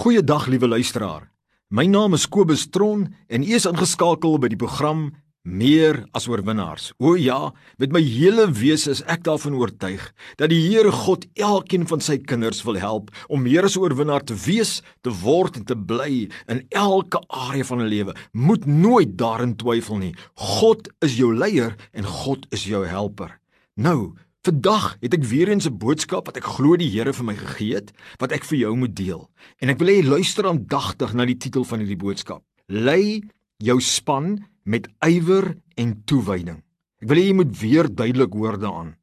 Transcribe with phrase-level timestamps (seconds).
[0.00, 1.26] Goeiedag liewe luisteraar.
[1.68, 5.10] My naam is Kobus Tron en u is ingeskakel by die program
[5.44, 6.86] Meer as oorwinnaars.
[7.04, 10.06] O ja, met my hele wese is ek daarvan oortuig
[10.40, 14.38] dat die Here God elkeen van sy kinders wil help om meer as oorwinnaar te
[14.46, 18.16] wees, te word en te bly in elke area van hulle lewe.
[18.32, 20.14] Moet nooit daarin twyfel nie.
[20.56, 23.36] God is jou leier en God is jou helper.
[23.76, 27.34] Nou, Vandag het ek weer eens 'n boodskap wat ek glo die Here vir my
[27.36, 29.28] gegee het, wat ek vir jou moet deel.
[29.60, 32.42] En ek wil hê jy luister aandagtig na die titel van hierdie boodskap.
[32.66, 33.20] Lei
[33.58, 36.62] jou span met ywer en toewyding.
[37.02, 38.96] Ek wil hê jy moet weer duidelik hoor daaraan.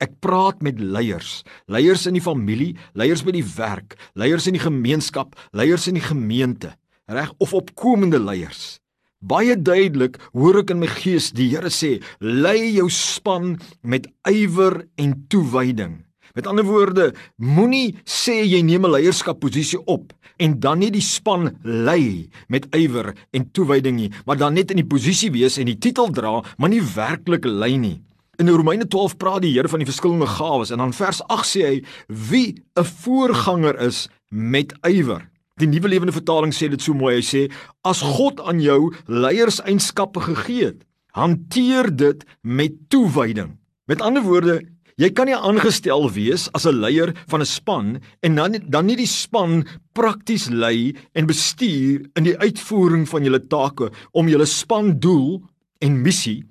[0.00, 4.68] Ek praat met leiers, leiers in die familie, leiers by die werk, leiers in die
[4.68, 6.76] gemeenskap, leiers in die gemeente,
[7.06, 8.80] reg of opkomende leiers.
[9.24, 14.84] Baie duidelik hoor ek in my gees die Here sê: "Lei jou span met ywer
[15.00, 20.92] en toewyding." Met ander woorde, moenie sê jy neem 'n leierskapposisie op en dan net
[20.92, 25.58] die span lei met ywer en toewyding nie, maar dan net in die posisie wees
[25.58, 28.02] en die titel dra, maar nie werklik lei nie.
[28.36, 31.62] In Romeine 12 praat die Here van die verskillende gawes en dan vers 8 sê
[31.66, 35.30] hy wie 'n voorganger is met ywer.
[35.62, 37.20] Die nuwe lewende vertaling sê dit so mooi.
[37.20, 37.40] Hy sê
[37.86, 40.80] as God aan jou leierseienskappe gegee het,
[41.14, 43.52] hanteer dit met toewyding.
[43.86, 44.56] Met ander woorde,
[44.98, 48.96] jy kan nie aangestel wees as 'n leier van 'n span en dan dan nie
[48.96, 49.62] die span
[49.94, 55.42] prakties lei en bestuur in die uitvoering van julle take om julle span doel
[55.78, 56.42] en missie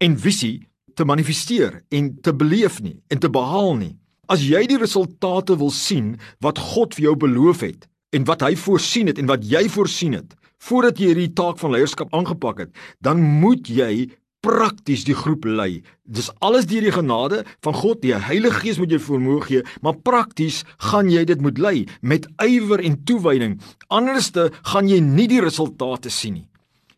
[0.00, 3.96] en visie te manifesteer en te beleef nie en te behaal nie.
[4.28, 8.54] As jy die resultate wil sien wat God vir jou beloof het, en wat hy
[8.56, 10.36] voorsien het en wat jy voorsien het
[10.66, 12.70] voordat jy hierdie taak van leierskap aangepak het,
[13.04, 14.08] dan moet jy
[14.46, 15.82] prakties die groep lei.
[16.06, 19.98] Dis alles deur die genade van God, die Heilige Gees moet jou vermoë gee, maar
[20.06, 23.56] prakties gaan jy dit moet lei met ywer en toewyding.
[23.92, 26.46] Anderste gaan jy nie die resultate sien nie.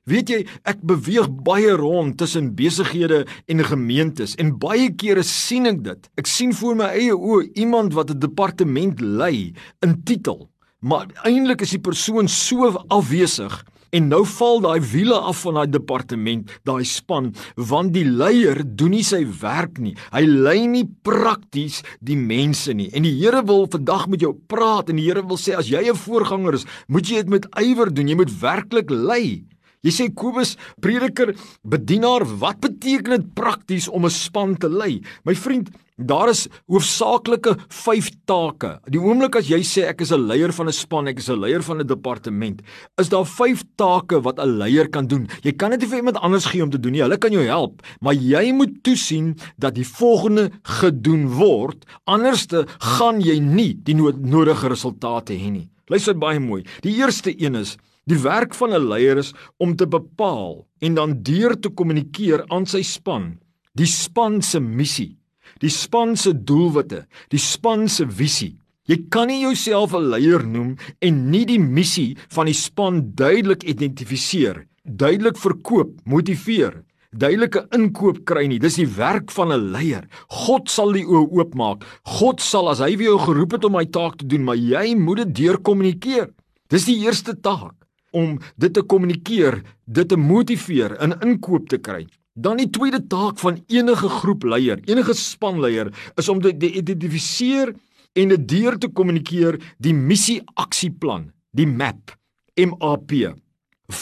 [0.09, 5.83] Weet jy, ek beweeg baie rond tussen besighede en gemeentes en baie kere sien ek
[5.85, 6.09] dit.
[6.21, 9.53] Ek sien voor my eie oë iemand wat 'n departement lei
[9.85, 10.49] in titel
[10.81, 13.65] maar eintlik is die persoon so afwesig
[13.97, 18.93] en nou val daai wiele af van daai departement, daai span, want die leier doen
[18.93, 19.95] nie sy werk nie.
[20.13, 22.91] Hy lei nie prakties die mense nie.
[22.93, 25.89] En die Here wil vandag met jou praat en die Here wil sê as jy
[25.89, 28.09] 'n voorganger is, moet jy dit met ywer doen.
[28.09, 29.45] Jy moet werklik lei.
[29.87, 31.31] Jy sê Kobus, prediker,
[31.63, 35.03] bedienaar, wat beteken dit prakties om 'n span te lei?
[35.25, 38.81] My vriend, daar is hoofsaaklike 5 take.
[38.91, 41.39] Die oomblik as jy sê ek is 'n leier van 'n span, ek is 'n
[41.39, 42.61] leier van 'n departement,
[42.99, 45.29] is daar 5 take wat 'n leier kan doen.
[45.43, 47.03] Jy kan dit nie vir iemand anders gee om te doen nie.
[47.03, 53.21] Hulle kan jou help, maar jy moet toesien dat die volgende gedoen word, anderste gaan
[53.21, 55.69] jy nie die nodige resultate hê nie.
[55.87, 56.65] Luister baie mooi.
[56.83, 57.79] Die eerste een is
[58.09, 62.65] Die werk van 'n leier is om te bepaal en dan deur te kommunikeer aan
[62.67, 63.37] sy span,
[63.75, 65.19] die span se missie,
[65.61, 68.57] die span se doelwitte, die span se visie.
[68.85, 73.63] Jy kan nie jouself 'n leier noem en nie die missie van die span duidelik
[73.63, 78.59] identifiseer, duidelik verkoop, motiveer, duidelike inkoop kry nie.
[78.59, 80.09] Dis die werk van 'n leier.
[80.29, 81.85] God sal die oë oopmaak.
[82.05, 84.95] God sal as hy vir jou geroep het om hy taak te doen, maar jy
[84.97, 86.31] moet dit deurkommunikeer.
[86.69, 87.79] Dis die eerste taak
[88.11, 92.07] om dit te kommunikeer, dit te motiveer in inkoop te kry.
[92.39, 97.75] Dan die tweede taak van enige groepleier, enige spanleier is om te identifiseer
[98.15, 102.15] en dit deur te kommunikeer die missie aksieplan, die MAP,
[102.59, 103.15] MAP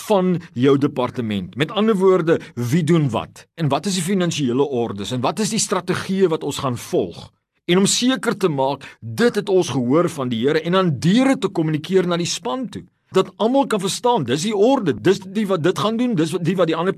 [0.07, 1.55] van jou departement.
[1.57, 5.55] Met ander woorde, wie doen wat en wat is die finansiële ordes en wat is
[5.55, 7.31] die strategie wat ons gaan volg?
[7.67, 11.35] En om seker te maak dit het ons gehoor van die Here en dan deur
[11.39, 12.85] te kommunikeer na die span toe
[13.15, 16.57] dat almal kan verstaan dis die orde dis die wat dit gaan doen dis die
[16.57, 16.95] wat die ander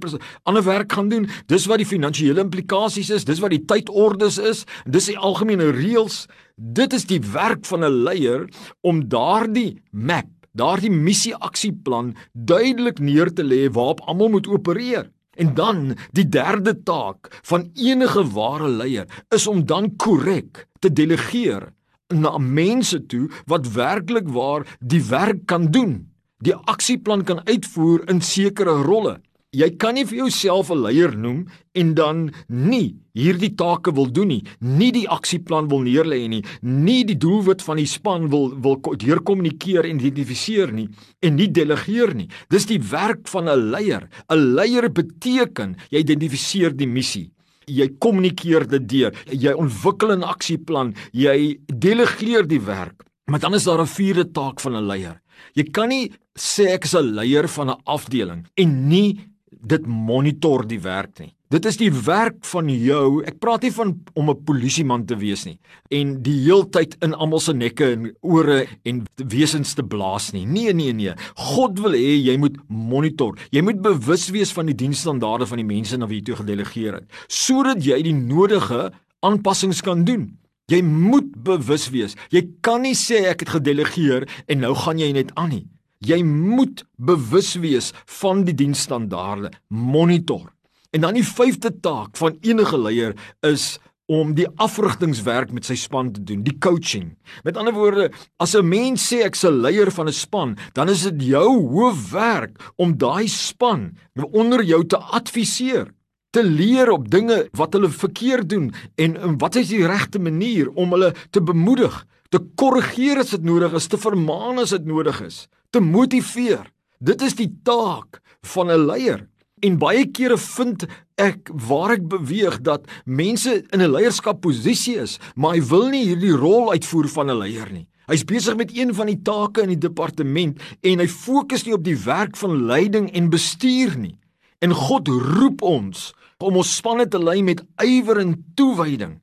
[0.48, 4.64] ander werk gaan doen dis wat die finansiële implikasies is dis wat die tydordes is
[4.86, 6.26] dis die algemene reëls
[6.56, 8.48] dit is die werk van 'n leier
[8.80, 15.54] om daardie map daardie missie aksieplan duidelik neer te lê waarop almal moet opereer En
[15.54, 21.68] dan die derde taak van enige ware leier is om dan korrek te delegeer
[22.14, 26.07] na mense toe wat werklik waar die werk kan doen.
[26.38, 29.16] Die aksieplan kan uitvoer in sekere rolle.
[29.50, 34.28] Jy kan nie vir jouself 'n leier noem en dan nie hierdie take wil doen
[34.28, 38.76] nie, nie die aksieplan wil neerlê nie, nie die doelwit van die span wil wil
[38.76, 40.88] deurkommunikeer en identifiseer nie
[41.22, 42.28] en nie delegeer nie.
[42.50, 44.08] Dis die werk van 'n leier.
[44.30, 47.32] 'n Leier beteken jy identifiseer die missie
[47.66, 53.64] jy kommunikeer dit deur, jy ontwikkel 'n aksieplan, jy delegeer die werk Maar dan is
[53.64, 55.20] daar 'n vierde taak van 'n leier.
[55.54, 59.18] Jy kan nie sê ek is 'n leier van 'n afdeling en nie
[59.50, 61.34] dit monitor die werk nie.
[61.48, 63.22] Dit is die werk van jou.
[63.24, 65.58] Ek praat nie van om 'n polisieman te wees nie
[65.90, 70.44] en die heeltyd in almal se nekke en ore en wesens te blaas nie.
[70.44, 71.14] Nee, nee, nee.
[71.34, 73.38] God wil hê jy moet monitor.
[73.50, 76.92] Jy moet bewus wees van die diensstandaarde van die mense na wie jy toe gedelegeer
[76.92, 80.36] het, sodat jy die nodige aanpassings kan doen.
[80.68, 82.12] Jy moet bewus wees.
[82.28, 85.64] Jy kan nie sê ek het gedelegeer en nou gaan jy net aan nie.
[86.04, 89.50] Jy moet bewus wees van die diensstandaarde.
[89.72, 90.52] Monitor.
[90.92, 93.78] En dan die vyfde taak van enige leier is
[94.08, 97.10] om die afrigtingswerk met sy span te doen, die coaching.
[97.44, 98.08] Met ander woorde,
[98.40, 102.72] as 'n mens sê ek's 'n leier van 'n span, dan is dit jou hoofwerk
[102.76, 103.96] om daai span
[104.32, 105.92] onder jou te adviseer,
[106.30, 108.68] te leer op dinge wat hulle verkeerd doen
[109.00, 113.72] en wat is die regte manier om hulle te bemoedig, te korrigeer as dit nodig
[113.78, 116.68] is, te vermaan as dit nodig is, te motiveer.
[116.98, 118.20] Dit is die taak
[118.54, 119.28] van 'n leier.
[119.60, 120.86] En baie kere vind
[121.16, 126.36] ek waar ek beweeg dat mense in 'n leierskapposisie is, maar hy wil nie hierdie
[126.36, 127.88] rol uitvoer van 'n leier nie.
[128.06, 131.84] Hy's besig met een van die take in die departement en hy fokus nie op
[131.84, 134.18] die werk van leiding en bestuur nie.
[134.58, 136.10] En God roep ons
[136.42, 139.18] om ons spanne te lei met ywer en toewyding.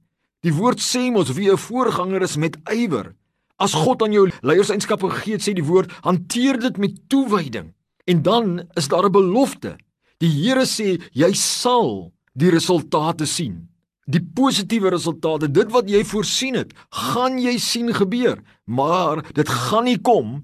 [0.45, 3.15] Die woord sê mos wie 'n voorganger is met ywer.
[3.57, 7.73] As God aan jou leierseienskappe gegee het, sê die woord, hanteer dit met toewyding.
[8.05, 9.77] En dan is daar 'n belofte.
[10.19, 13.69] Die Here sê jy sal die resultate sien.
[14.05, 19.83] Die positiewe resultate, dit wat jy voorsien het, gaan jy sien gebeur, maar dit gaan
[19.83, 20.43] nie kom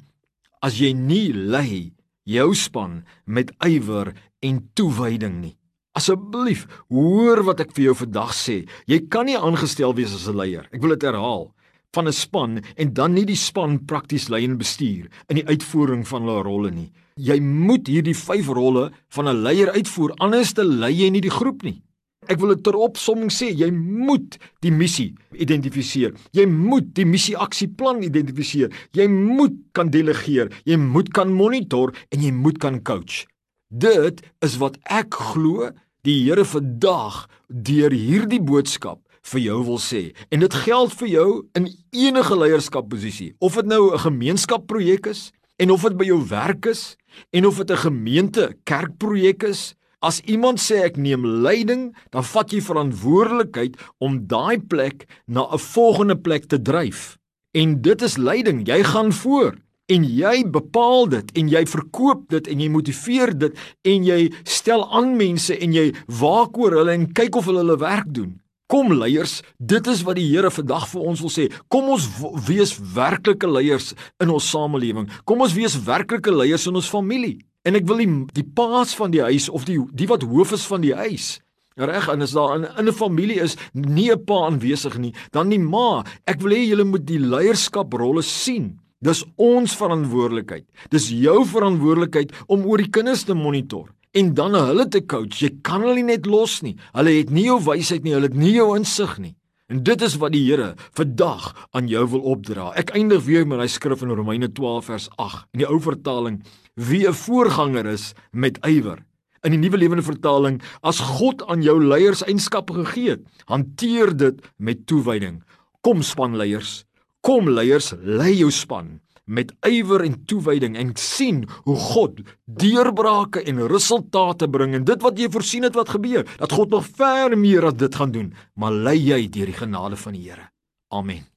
[0.62, 1.94] as jy nie lei
[2.32, 5.56] jou span met ywer en toewyding nie.
[5.98, 8.62] Asseblief, hoor wat ek vir jou vandag sê.
[8.88, 10.66] Jy kan nie aangestel wees as 'n leier.
[10.72, 11.52] Ek wil dit herhaal
[11.94, 16.08] van 'n span en dan nie die span prakties lei en bestuur in die uitvoering
[16.08, 16.92] van hulle rolle nie.
[17.16, 21.38] Jy moet hierdie 5 rolle van 'n leier uitvoer anders te lei jy nie die
[21.40, 21.84] groep nie.
[22.30, 26.14] Ek wil dit ter opsomming sê, jy moet die missie identifiseer.
[26.38, 28.70] Jy moet die missie aksieplan identifiseer.
[28.94, 33.26] Jy moet kan delegeer, jy moet kan monitor en jy moet kan coach.
[33.74, 35.72] Dit is wat ek glo
[36.06, 39.02] die Here vandag deur hierdie boodskap
[39.32, 40.12] vir jou wil sê.
[40.30, 41.28] En dit geld vir jou
[41.58, 46.66] in enige leierskapposisie, of dit nou 'n gemeenskapprojek is en of dit by jou werk
[46.66, 46.98] is
[47.34, 49.76] en of dit 'n gemeente kerkprojek is.
[50.02, 55.62] As iemand sê ek neem leiding, dan vat jy verantwoordelikheid om daai plek na 'n
[55.62, 57.18] volgende plek te dryf.
[57.54, 58.66] En dit is leiding.
[58.66, 63.54] Jy gaan voor en jy bepaal dit en jy verkoop dit en jy motiveer dit
[63.82, 67.78] en jy stel aan mense en jy waak oor hulle en kyk of hulle hulle
[67.78, 68.40] werk doen.
[68.72, 71.50] Kom leiers, dit is wat die Here vandag vir ons wil sê.
[71.68, 72.08] Kom ons
[72.48, 73.92] wees werklike leiers
[74.24, 75.10] in ons samelewing.
[75.28, 77.42] Kom ons wees werklike leiers in ons familie.
[77.64, 80.66] En ek wil die, die paas van die huis of die die wat hoof is
[80.66, 81.40] van die huis.
[81.80, 85.60] Reg, en as daar in, 'n familie is nie 'n pa aanwesig nie, dan die
[85.60, 86.04] ma.
[86.26, 88.80] Ek wil hê julle moet die leierskaprolle sien.
[89.00, 90.66] Dis ons verantwoordelikheid.
[90.90, 95.40] Dis jou verantwoordelikheid om oor die kinders te monitor en dan hulle te coach.
[95.40, 96.76] Jy kan hulle net los nie.
[96.94, 99.36] Hulle het nie jou wysheid nie, hulle het nie jou insig nie.
[99.72, 102.74] En dit is wat die Here vandag aan jou wil opdra.
[102.76, 106.42] Ek eindig weer met daai skrif in Romeine 12 vers 8 in die ou vertaling:
[106.76, 109.00] Wie 'n voorganger is met ywer.
[109.48, 114.44] In die nuwe lewende vertaling: As God aan jou leiers eienskappe gegee het, hanteer dit
[114.58, 115.42] met toewyding.
[115.82, 116.84] Kom spanleiers,
[117.22, 123.68] kom leiers, lei jou span met ywer en toewyding en sien hoe God deurbrake en
[123.68, 127.70] resultate bring en dit wat jy voorsien het wat gebeur dat God nog ver meer
[127.72, 130.50] as dit gaan doen maar lei jy deur die genade van die Here.
[130.92, 131.31] Amen